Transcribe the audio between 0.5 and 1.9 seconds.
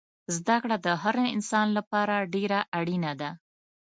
کړه دهر انسان